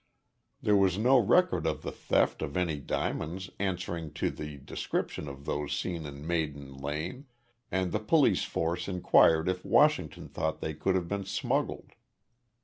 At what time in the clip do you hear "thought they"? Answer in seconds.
10.27-10.73